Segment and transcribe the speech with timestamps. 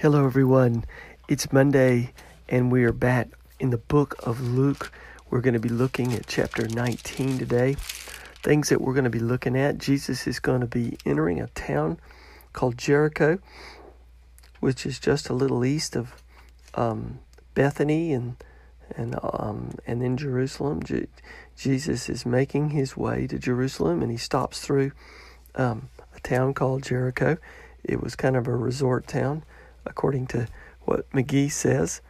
[0.00, 0.86] Hello, everyone.
[1.28, 2.14] It's Monday,
[2.48, 4.90] and we are back in the book of Luke.
[5.28, 7.74] We're going to be looking at chapter 19 today.
[8.42, 9.76] Things that we're going to be looking at.
[9.76, 11.98] Jesus is going to be entering a town
[12.54, 13.40] called Jericho,
[14.60, 16.14] which is just a little east of
[16.74, 17.18] um,
[17.52, 18.42] Bethany and
[18.96, 20.82] and um, and then Jerusalem.
[20.82, 21.08] Je-
[21.58, 24.92] Jesus is making his way to Jerusalem, and he stops through
[25.56, 27.36] um, a town called Jericho.
[27.84, 29.44] It was kind of a resort town
[29.86, 30.46] according to
[30.80, 32.00] what McGee says.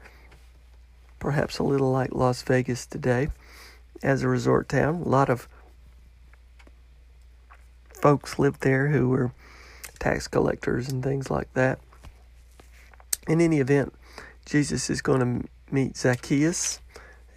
[1.18, 3.28] Perhaps a little like Las Vegas today
[4.02, 5.02] as a resort town.
[5.02, 5.48] A lot of
[7.92, 9.32] folks lived there who were
[9.98, 11.78] tax collectors and things like that.
[13.28, 13.92] In any event,
[14.46, 16.80] Jesus is going to meet Zacchaeus.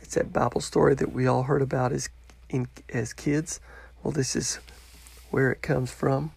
[0.01, 2.09] It's that Bible story that we all heard about as
[2.49, 3.59] in, as kids.
[4.01, 4.59] Well, this is
[5.29, 6.31] where it comes from.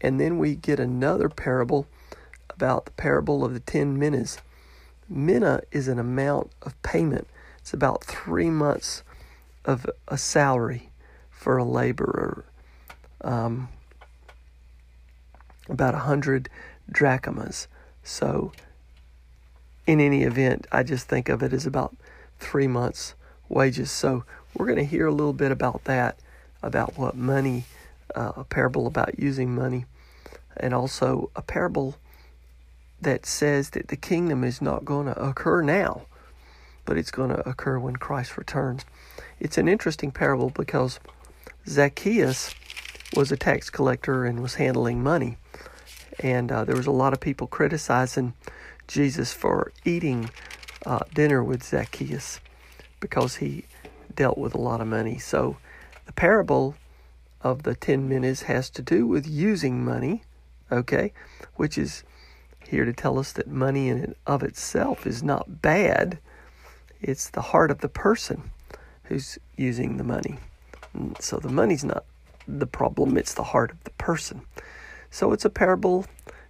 [0.00, 1.86] And then we get another parable
[2.60, 4.36] about the parable of the ten minas.
[5.08, 7.26] Mina is an amount of payment.
[7.58, 9.02] It's about three months
[9.64, 10.90] of a salary
[11.30, 12.44] for a laborer.
[13.22, 13.70] Um,
[15.70, 16.50] about a hundred
[16.92, 17.66] drachmas.
[18.02, 18.52] So,
[19.86, 21.96] in any event, I just think of it as about
[22.40, 23.14] three months'
[23.48, 23.90] wages.
[23.90, 26.18] So, we're going to hear a little bit about that,
[26.62, 27.64] about what money,
[28.14, 29.86] uh, a parable about using money,
[30.58, 31.96] and also a parable
[33.00, 36.02] that says that the kingdom is not going to occur now,
[36.84, 38.84] but it's going to occur when Christ returns.
[39.38, 41.00] It's an interesting parable because
[41.66, 42.54] Zacchaeus
[43.14, 45.38] was a tax collector and was handling money.
[46.18, 48.34] And uh, there was a lot of people criticizing
[48.86, 50.30] Jesus for eating
[50.84, 52.40] uh, dinner with Zacchaeus
[53.00, 53.64] because he
[54.14, 55.18] dealt with a lot of money.
[55.18, 55.56] So
[56.06, 56.74] the parable
[57.40, 60.22] of the ten minas has to do with using money,
[60.70, 61.12] okay,
[61.54, 62.04] which is
[62.70, 66.18] here to tell us that money in and of itself is not bad.
[67.00, 68.50] It's the heart of the person
[69.04, 70.38] who's using the money.
[70.96, 72.04] Mm, so the money's not
[72.46, 74.42] the problem, it's the heart of the person.
[75.10, 76.06] So it's a parable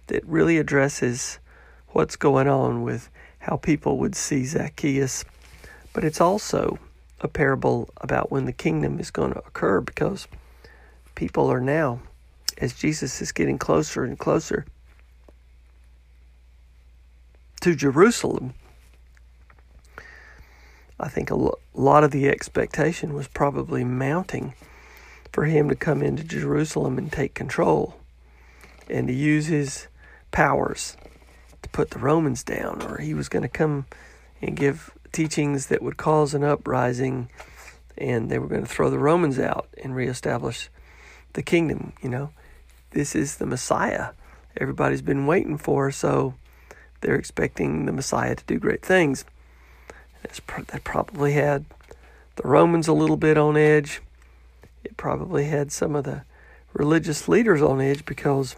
[0.07, 1.39] that really addresses
[1.89, 5.25] what's going on with how people would see Zacchaeus,
[5.93, 6.77] but it's also
[7.19, 10.27] a parable about when the kingdom is going to occur because
[11.15, 11.99] people are now,
[12.59, 14.65] as Jesus is getting closer and closer
[17.61, 18.53] to Jerusalem,
[20.99, 24.53] I think a lot of the expectation was probably mounting
[25.31, 27.95] for him to come into Jerusalem and take control
[28.89, 29.87] and to use his
[30.31, 30.97] powers
[31.61, 33.85] to put the Romans down, or he was going to come
[34.41, 37.29] and give teachings that would cause an uprising
[37.97, 40.69] and they were going to throw the Romans out and reestablish
[41.33, 41.93] the kingdom.
[42.01, 42.29] You know,
[42.91, 44.09] this is the Messiah
[44.57, 46.33] everybody's been waiting for, so
[47.01, 49.25] they're expecting the Messiah to do great things.
[50.23, 51.65] that probably had
[52.35, 54.01] the Romans a little bit on edge.
[54.83, 56.23] It probably had some of the
[56.73, 58.55] religious leaders on edge because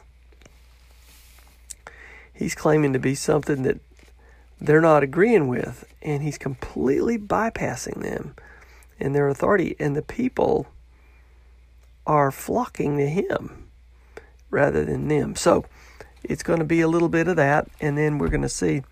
[2.34, 3.80] he's claiming to be something that
[4.62, 8.36] they're not agreeing with, and he's completely bypassing them
[9.00, 10.68] and their authority, and the people
[12.06, 13.68] are flocking to him
[14.50, 15.36] rather than them.
[15.36, 15.66] So,
[16.24, 18.84] it's going to be a little bit of that, and then we're going to see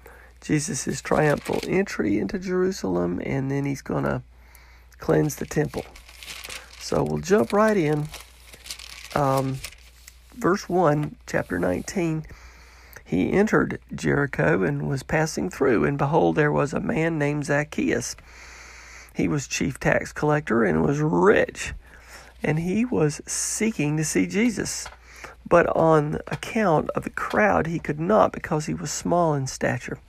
[0.42, 4.24] Jesus' triumphal entry into Jerusalem, and then he's going to
[4.98, 5.86] cleanse the temple.
[6.80, 8.08] So we'll jump right in.
[9.16, 9.58] Um,
[10.36, 12.26] verse 1, chapter 19,
[13.06, 18.16] he entered Jericho and was passing through, and behold, there was a man named Zacchaeus.
[19.14, 21.74] He was chief tax collector and was rich,
[22.42, 24.88] and he was seeking to see Jesus.
[25.48, 30.00] But on account of the crowd, he could not because he was small in stature.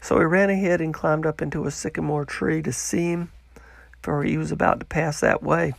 [0.00, 3.32] So he ran ahead and climbed up into a sycamore tree to see him,
[4.02, 5.74] for he was about to pass that way.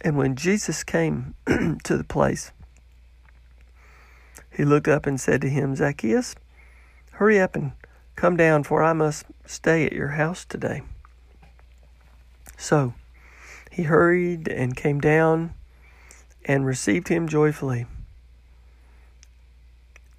[0.00, 2.52] And when Jesus came to the place,
[4.50, 6.34] he looked up and said to him, Zacchaeus,
[7.12, 7.72] hurry up and
[8.16, 10.82] come down, for I must stay at your house today.
[12.56, 12.94] So
[13.72, 15.54] he hurried and came down
[16.44, 17.86] and received him joyfully.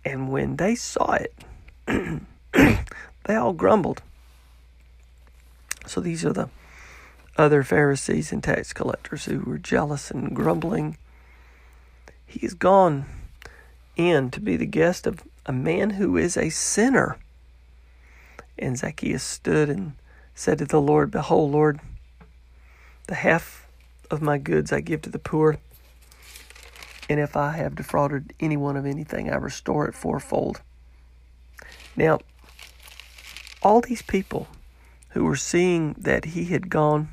[0.04, 1.36] And when they saw it,
[2.52, 4.02] they all grumbled.
[5.86, 6.50] So these are the
[7.38, 10.98] other Pharisees and tax collectors who were jealous and grumbling.
[12.26, 13.06] He is gone
[13.96, 17.18] in to be the guest of a man who is a sinner.
[18.58, 19.94] And Zacchaeus stood and
[20.34, 21.80] said to the Lord, Behold, Lord,
[23.14, 23.68] the half
[24.10, 25.60] of my goods I give to the poor,
[27.08, 30.62] and if I have defrauded anyone of anything, I restore it fourfold.
[31.96, 32.22] Now,
[33.62, 34.48] all these people
[35.10, 37.08] who were seeing that he had gone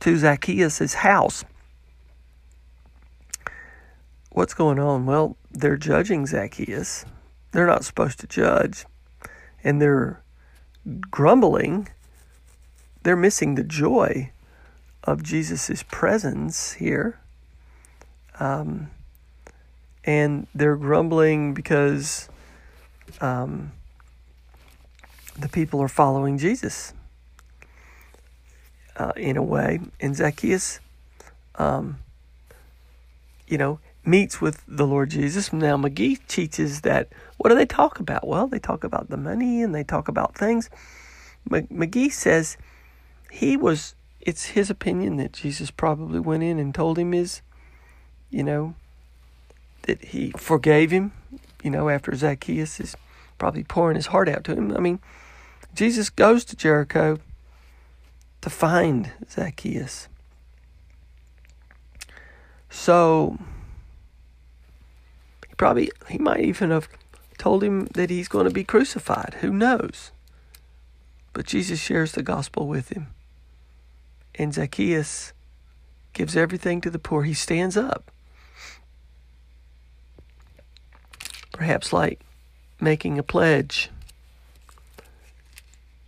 [0.00, 1.44] to Zacchaeus' house.
[4.30, 5.04] What's going on?
[5.04, 7.04] Well, they're judging Zacchaeus.
[7.52, 8.86] They're not supposed to judge.
[9.62, 10.22] And they're
[11.10, 11.88] grumbling.
[13.04, 14.30] They're missing the joy
[15.04, 17.20] of Jesus' presence here.
[18.40, 18.90] Um,
[20.04, 22.28] and they're grumbling because
[23.20, 23.72] um,
[25.38, 26.94] the people are following Jesus
[28.96, 29.80] uh, in a way.
[30.00, 30.80] And Zacchaeus,
[31.56, 31.98] um,
[33.46, 35.52] you know, meets with the Lord Jesus.
[35.52, 38.26] Now, McGee teaches that what do they talk about?
[38.26, 40.70] Well, they talk about the money and they talk about things.
[41.50, 42.56] McGee says
[43.34, 47.42] he was, it's his opinion that Jesus probably went in and told him his,
[48.30, 48.76] you know,
[49.82, 51.10] that he forgave him,
[51.64, 52.96] you know, after Zacchaeus is
[53.36, 54.74] probably pouring his heart out to him.
[54.76, 55.00] I mean,
[55.74, 57.18] Jesus goes to Jericho
[58.40, 60.06] to find Zacchaeus.
[62.70, 63.36] So
[65.48, 66.88] he probably he might even have
[67.36, 69.38] told him that he's going to be crucified.
[69.40, 70.12] Who knows?
[71.32, 73.08] But Jesus shares the gospel with him.
[74.36, 75.32] And Zacchaeus
[76.12, 77.22] gives everything to the poor.
[77.22, 78.10] He stands up.
[81.52, 82.20] Perhaps like
[82.80, 83.90] making a pledge.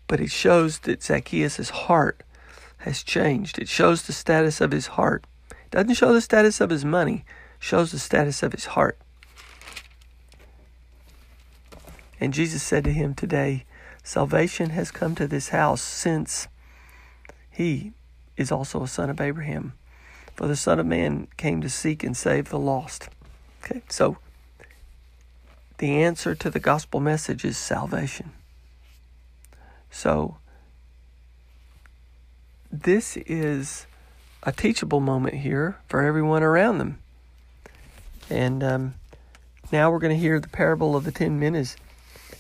[0.08, 2.23] But it shows that Zacchaeus' heart
[2.78, 3.58] has changed.
[3.58, 5.25] It shows the status of his heart.
[5.50, 7.25] It doesn't show the status of his money,
[7.58, 8.99] shows the status of his heart.
[12.20, 13.64] And Jesus said to him today,
[14.02, 16.46] Salvation has come to this house since
[17.50, 17.93] he
[18.37, 19.73] is also a son of Abraham.
[20.35, 23.09] For the Son of Man came to seek and save the lost.
[23.65, 24.19] Okay, so
[25.79, 28.33] the answer to the gospel message is salvation.
[29.91, 30.37] So
[32.71, 33.87] this is
[34.43, 36.99] a teachable moment here for everyone around them.
[38.28, 38.95] And um,
[39.73, 41.76] now we're going to hear the parable of the ten minas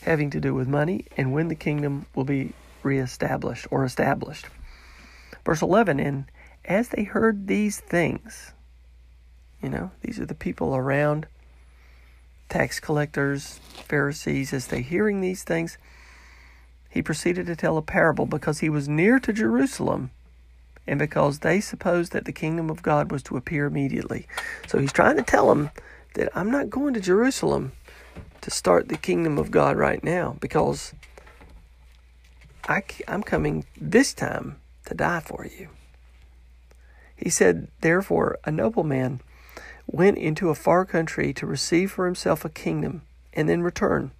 [0.02, 4.46] having to do with money and when the kingdom will be reestablished or established.
[5.46, 6.24] Verse 11 And
[6.64, 8.52] as they heard these things,
[9.62, 11.28] you know, these are the people around,
[12.48, 15.78] tax collectors, Pharisees, as they hearing these things,
[16.90, 20.10] he proceeded to tell a parable because he was near to Jerusalem
[20.84, 24.26] and because they supposed that the kingdom of God was to appear immediately.
[24.66, 25.70] So he's trying to tell them
[26.14, 27.70] that I'm not going to Jerusalem
[28.40, 30.92] to start the kingdom of God right now because
[32.68, 35.68] I, I'm coming this time to die for you.
[37.14, 39.20] He said, Therefore, a nobleman
[39.86, 43.02] went into a far country to receive for himself a kingdom
[43.32, 44.10] and then return.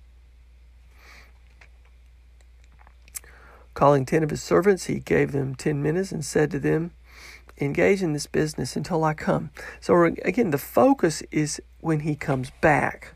[3.75, 6.92] Calling ten of his servants, he gave them ten minas and said to them,
[7.58, 9.50] Engage in this business until I come.
[9.80, 13.14] So, again, the focus is when he comes back.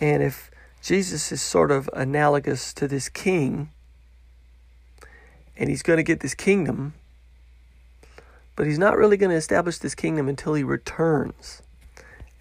[0.00, 0.50] And if
[0.82, 3.70] Jesus is sort of analogous to this king,
[5.60, 6.94] and he's going to get this kingdom,
[8.56, 11.62] but he's not really going to establish this kingdom until he returns.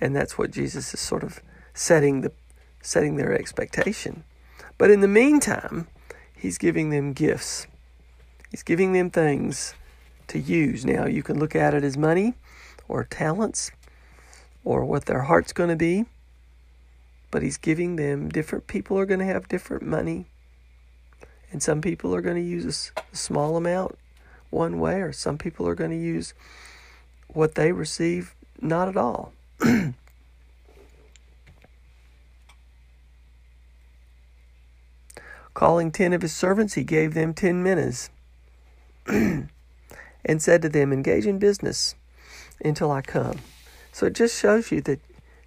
[0.02, 1.42] And that's what Jesus is sort of
[1.74, 2.32] setting the
[2.82, 4.24] setting their expectation.
[4.78, 5.88] But in the meantime,
[6.40, 7.68] He's giving them gifts.
[8.50, 9.76] He's giving them things
[10.28, 10.86] to use.
[10.86, 12.36] Now, you can look at it as money
[12.88, 13.72] or talents
[14.64, 16.06] or what their heart's going to be,
[17.30, 20.28] but He's giving them different people are going to have different money.
[21.52, 23.98] And some people are going to use a small amount
[24.50, 26.34] one way, or some people are going to use
[27.28, 29.34] what they receive not at all.
[35.54, 38.10] Calling ten of his servants, he gave them ten minas
[39.08, 39.50] and
[40.38, 41.96] said to them, Engage in business
[42.64, 43.40] until I come.
[43.92, 45.00] So it just shows you that,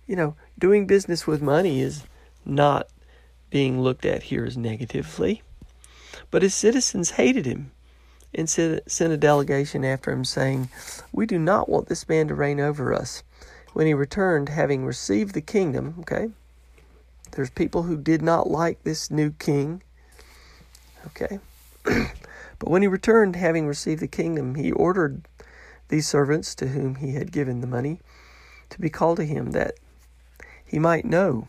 [0.07, 2.05] you know, doing business with money is
[2.45, 2.89] not
[3.51, 5.43] being looked at here as negatively.
[6.33, 7.71] But his citizens hated him
[8.35, 10.71] and sent a delegation after him, saying,
[11.13, 13.23] We do not want this man to reign over us.
[13.75, 16.31] When he returned, having received the kingdom, okay,
[17.33, 19.83] there's people who did not like this new king,
[21.09, 21.39] okay.
[21.85, 25.29] but when he returned, having received the kingdom, he ordered
[25.89, 28.01] these servants to whom he had given the money
[28.71, 29.75] to be called to him, that
[30.65, 31.47] he might know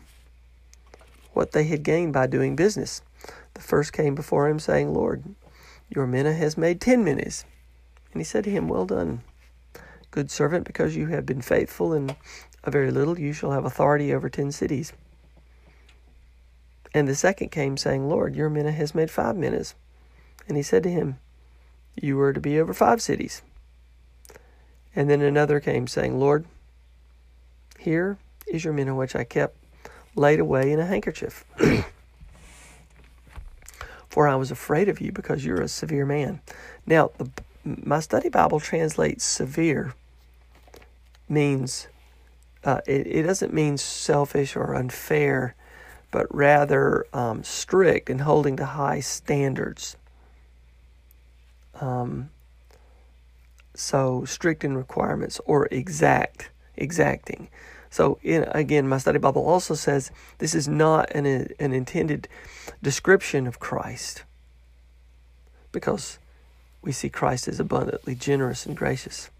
[1.32, 3.00] what they had gained by doing business.
[3.54, 5.24] The first came before him, saying, Lord,
[5.88, 7.44] your mina has made ten minas.
[8.12, 9.22] And he said to him, Well done,
[10.10, 12.16] good servant, because you have been faithful in
[12.62, 14.92] a very little, you shall have authority over ten cities.
[16.92, 19.74] And the second came, saying, Lord, your mina has made five minas.
[20.46, 21.18] And he said to him,
[22.00, 23.42] You are to be over five cities.
[24.94, 26.44] And then another came, saying, Lord,
[27.78, 29.56] here is your mina which I kept
[30.14, 31.44] laid away in a handkerchief.
[34.14, 36.40] for I was afraid of you because you're a severe man.
[36.86, 37.28] Now, the,
[37.64, 39.92] my study Bible translates severe
[41.28, 41.88] means
[42.62, 45.56] uh, it, it, doesn't mean selfish or unfair,
[46.12, 49.96] but rather um, strict and holding to high standards.
[51.80, 52.30] Um,
[53.74, 57.48] so strict in requirements or exact, exacting.
[57.94, 61.26] So, in, again, my study Bible also says this is not an,
[61.60, 62.26] an intended
[62.82, 64.24] description of Christ
[65.70, 66.18] because
[66.82, 69.30] we see Christ as abundantly generous and gracious.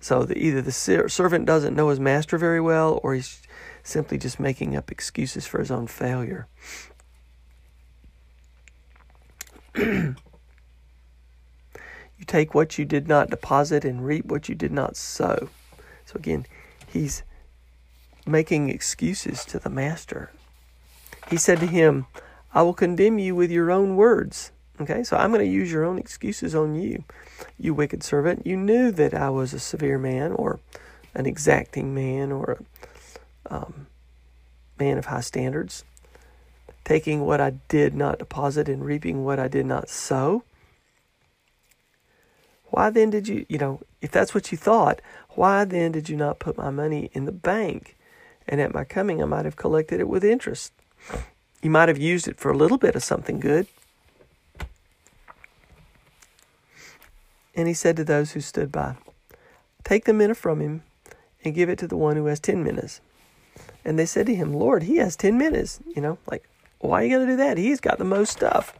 [0.00, 3.42] So, the, either the servant doesn't know his master very well or he's
[3.82, 6.48] simply just making up excuses for his own failure.
[9.76, 10.14] you
[12.26, 15.50] take what you did not deposit and reap what you did not sow.
[16.06, 16.46] So, again,
[16.96, 17.22] he's
[18.26, 20.30] making excuses to the master.
[21.28, 22.06] He said to him,
[22.54, 24.50] I will condemn you with your own words.
[24.80, 27.04] Okay, so I'm going to use your own excuses on you.
[27.58, 30.60] You wicked servant, you knew that I was a severe man or
[31.14, 32.58] an exacting man or
[33.46, 33.86] a um,
[34.78, 35.84] man of high standards,
[36.84, 40.42] taking what I did not deposit and reaping what I did not sow.
[42.66, 45.00] Why then did you, you know, if that's what you thought,
[45.36, 47.96] why then did you not put my money in the bank?
[48.48, 50.72] And at my coming, I might have collected it with interest.
[51.62, 53.66] You might have used it for a little bit of something good.
[57.54, 58.96] And he said to those who stood by,
[59.82, 60.82] Take the mina from him
[61.44, 63.00] and give it to the one who has ten minas.
[63.84, 65.80] And they said to him, Lord, he has ten minas.
[65.94, 66.48] You know, like,
[66.80, 67.56] why are you going to do that?
[67.56, 68.78] He's got the most stuff.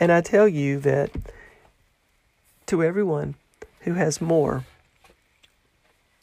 [0.00, 1.10] And I tell you that
[2.66, 3.36] to everyone
[3.80, 4.64] who has more,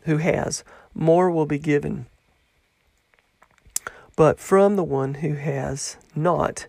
[0.02, 0.64] who has,
[0.94, 2.08] more will be given.
[4.16, 6.68] But from the one who has not,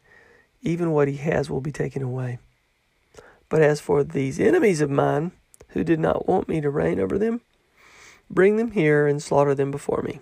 [0.62, 2.38] even what he has will be taken away.
[3.48, 5.32] But as for these enemies of mine,
[5.70, 7.40] who did not want me to reign over them,
[8.28, 10.20] bring them here and slaughter them before me.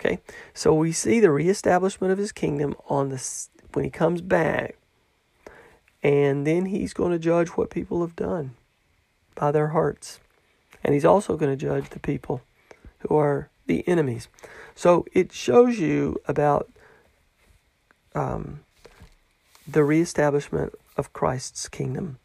[0.00, 0.20] Okay,
[0.54, 4.76] so we see the reestablishment of his kingdom on this when he comes back,
[6.02, 8.54] and then he's going to judge what people have done
[9.34, 10.20] by their hearts.
[10.84, 12.42] And he's also going to judge the people
[13.00, 14.28] who are the enemies.
[14.74, 16.70] So it shows you about
[18.14, 18.60] um,
[19.66, 22.18] the reestablishment of Christ's kingdom,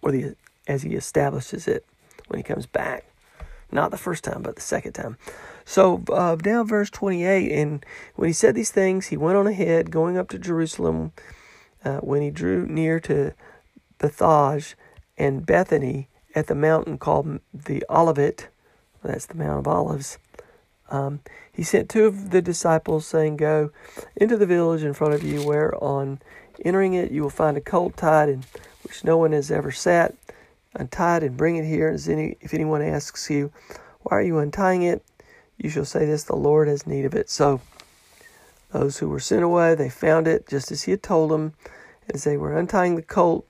[0.00, 1.84] or the as he establishes it
[2.28, 3.04] when he comes back.
[3.70, 5.16] Not the first time, but the second time.
[5.64, 7.84] So uh, now, verse 28, and
[8.16, 11.12] when he said these things, he went on ahead, going up to Jerusalem.
[11.84, 13.34] Uh, when he drew near to
[13.98, 14.76] Bethphage,
[15.18, 18.48] and Bethany at the mountain called the Olivet,
[19.02, 20.18] that's the Mount of Olives,
[20.90, 21.20] um,
[21.52, 23.70] he sent two of the disciples, saying, Go
[24.14, 26.20] into the village in front of you, where on
[26.64, 28.44] entering it you will find a colt tied in
[28.82, 30.14] which no one has ever sat.
[30.74, 31.88] Untie it and bring it here.
[31.88, 33.52] As any, if anyone asks you,
[34.00, 35.02] Why are you untying it?
[35.58, 37.30] you shall say this the Lord has need of it.
[37.30, 37.60] So
[38.72, 41.54] those who were sent away, they found it just as he had told them
[42.12, 43.46] As they were untying the colt,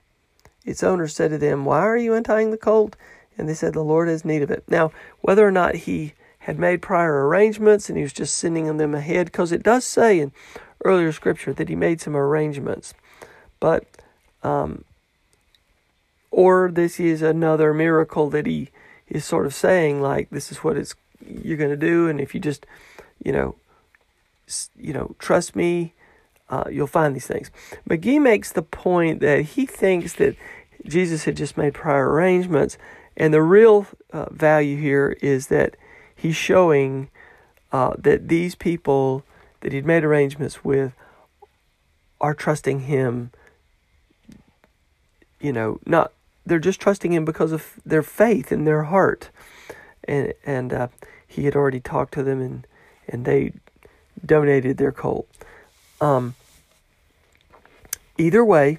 [0.64, 2.96] its owner said to them, Why are you untying the colt?
[3.36, 4.64] And they said, The Lord has need of it.
[4.68, 8.94] Now, whether or not he had made prior arrangements and he was just sending them
[8.94, 10.32] ahead, because it does say in
[10.84, 12.94] earlier scripture that he made some arrangements.
[13.60, 13.86] But,
[14.42, 14.84] um,
[16.30, 18.70] or this is another miracle that he
[19.08, 22.34] is sort of saying, like, this is what it's you're going to do, and if
[22.34, 22.66] you just,
[23.22, 23.54] you know,
[24.76, 25.94] you know, trust me,
[26.52, 27.50] uh, you'll find these things.
[27.88, 30.36] McGee makes the point that he thinks that
[30.86, 32.76] Jesus had just made prior arrangements,
[33.16, 35.76] and the real uh, value here is that
[36.14, 37.08] he's showing
[37.72, 39.24] uh, that these people
[39.60, 40.92] that he'd made arrangements with
[42.20, 43.30] are trusting him.
[45.40, 46.12] You know, not
[46.44, 49.30] they're just trusting him because of their faith in their heart,
[50.04, 50.88] and and uh,
[51.26, 52.66] he had already talked to them, and
[53.08, 53.52] and they
[54.24, 55.26] donated their colt.
[55.98, 56.34] Um,
[58.18, 58.78] either way,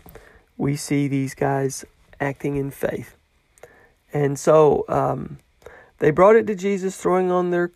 [0.58, 1.86] we see these guys
[2.20, 3.16] acting in faith,
[4.14, 5.40] and so um,
[6.00, 7.72] they brought it to Jesus, throwing on their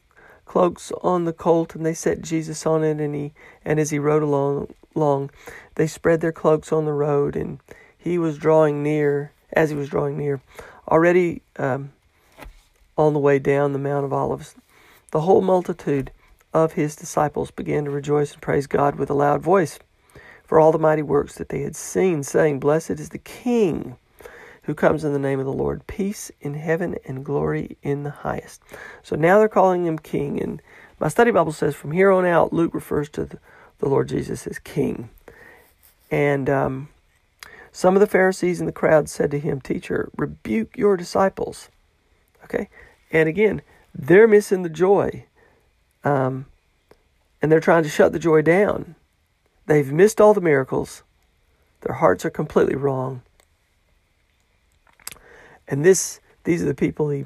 [0.45, 3.33] cloaks on the colt, and they set Jesus on it, and he
[3.65, 5.29] and as he rode along, along,
[5.75, 7.59] they spread their cloaks on the road, and
[7.97, 9.31] he was drawing near.
[9.53, 10.41] As he was drawing near,
[10.89, 11.93] already um,
[12.97, 14.55] on the way down the Mount of Olives,
[15.11, 16.11] the whole multitude
[16.53, 19.79] of his disciples began to rejoice and praise God with a loud voice
[20.47, 23.97] for all the mighty works that they had seen, saying, Blessed is the King
[24.67, 25.87] who comes in the name of the Lord.
[25.87, 28.61] Peace in heaven and glory in the highest.
[29.01, 30.41] So now they're calling him king.
[30.43, 30.61] And
[30.99, 33.39] my study Bible says from here on out, Luke refers to the,
[33.81, 35.09] Lord Jesus as king.
[36.11, 36.89] And um,
[37.71, 41.69] some of the Pharisees in the crowd said to him, Teacher, rebuke your disciples.
[42.43, 42.67] Okay?
[43.09, 43.61] And again,
[43.95, 45.23] they're missing the joy.
[46.03, 46.45] Um,
[47.41, 48.95] and they're trying to shut the joy down.
[49.67, 51.03] They've missed all the miracles.
[51.81, 53.21] Their hearts are completely wrong.
[55.67, 57.25] And this, these are the people he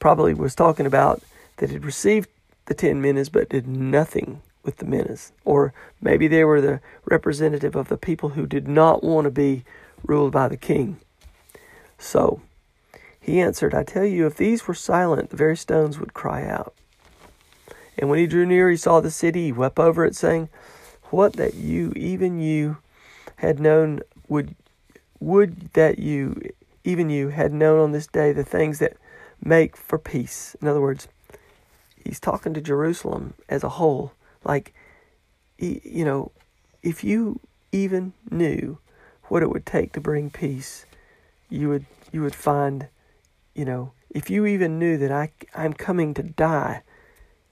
[0.00, 1.22] probably was talking about
[1.58, 2.28] that had received
[2.66, 5.32] the ten minas but did nothing with the minas.
[5.44, 9.64] Or maybe they were the representative of the people who did not want to be
[10.02, 10.96] ruled by the king.
[11.98, 12.40] So
[13.20, 16.74] he answered, I tell you, if these were silent, the very stones would cry out.
[17.98, 19.44] And when he drew near, he saw the city.
[19.44, 20.48] He wept over it, saying,
[21.14, 22.78] What that you, even you,
[23.36, 24.56] had known would
[25.20, 26.42] would that you
[26.82, 28.96] even you had known on this day the things that
[29.40, 30.56] make for peace.
[30.60, 31.06] In other words,
[32.02, 34.10] he's talking to Jerusalem as a whole.
[34.42, 34.74] Like,
[35.56, 36.32] you know,
[36.82, 37.38] if you
[37.70, 38.78] even knew
[39.28, 40.84] what it would take to bring peace,
[41.48, 42.88] you would you would find,
[43.54, 46.82] you know, if you even knew that I I'm coming to die,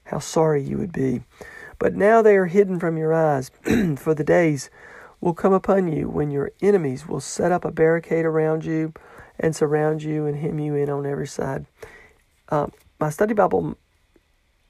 [0.03, 1.21] how sorry you would be.
[1.83, 3.51] But now they are hidden from your eyes,
[3.97, 4.69] for the days
[5.19, 8.93] will come upon you when your enemies will set up a barricade around you
[9.37, 11.65] and surround you and hem you in on every side.
[12.47, 13.75] Um, my study Bible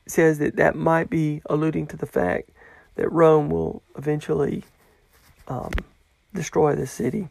[0.07, 2.49] says that that might be alluding to the fact
[2.95, 4.63] that Rome will eventually
[5.47, 5.69] um,
[6.33, 7.27] destroy the city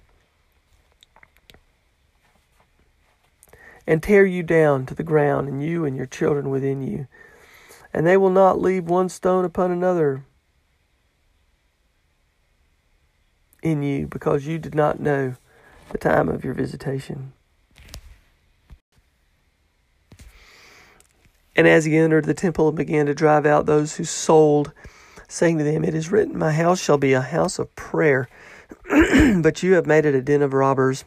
[3.84, 7.08] and tear you down to the ground, and you and your children within you.
[7.92, 10.24] And they will not leave one stone upon another
[13.62, 15.34] in you because you did not know
[15.90, 17.32] the time of your visitation.
[21.54, 24.72] And as he entered the temple and began to drive out those who sold,
[25.28, 28.28] saying to them, It is written, My house shall be a house of prayer,
[28.88, 31.04] but you have made it a den of robbers.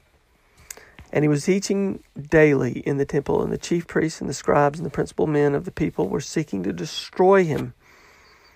[1.15, 4.79] And he was teaching daily in the temple, and the chief priests and the scribes
[4.79, 7.73] and the principal men of the people were seeking to destroy him.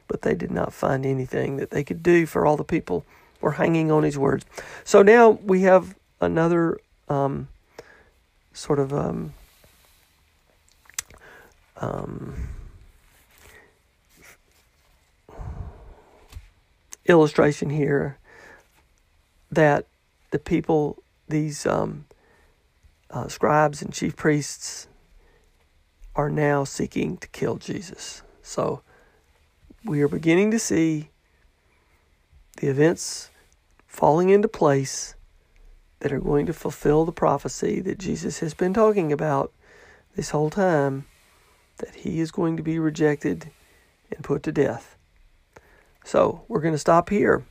[0.09, 3.05] But they did not find anything that they could do, for all the people
[3.39, 4.45] were hanging on his words.
[4.83, 7.47] So now we have another um,
[8.51, 9.33] sort of um,
[11.77, 12.49] um,
[17.05, 18.17] illustration here
[19.49, 19.85] that
[20.31, 22.03] the people, these um,
[23.11, 24.87] uh, scribes and chief priests,
[26.15, 28.23] are now seeking to kill Jesus.
[28.41, 28.81] So
[29.85, 31.09] we are beginning to see
[32.57, 33.29] the events
[33.87, 35.15] falling into place
[35.99, 39.53] that are going to fulfill the prophecy that Jesus has been talking about
[40.15, 41.05] this whole time
[41.77, 43.51] that he is going to be rejected
[44.11, 44.97] and put to death.
[46.03, 47.43] So we're going to stop here.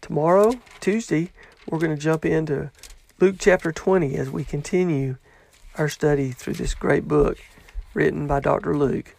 [0.00, 1.32] Tomorrow, Tuesday,
[1.68, 2.70] we're going to jump into
[3.20, 5.18] Luke chapter 20 as we continue
[5.76, 7.36] our study through this great book
[7.92, 8.74] written by Dr.
[8.74, 9.14] Luke.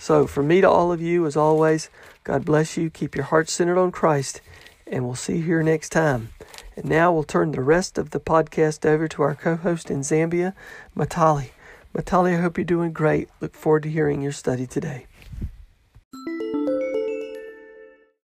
[0.00, 1.88] So, from me to all of you, as always,
[2.24, 2.90] God bless you.
[2.90, 4.40] Keep your heart centered on Christ,
[4.88, 6.30] and we'll see you here next time.
[6.74, 10.00] And now we'll turn the rest of the podcast over to our co host in
[10.00, 10.52] Zambia,
[10.96, 11.50] Matali.
[11.94, 13.28] Matali, I hope you're doing great.
[13.40, 15.06] Look forward to hearing your study today.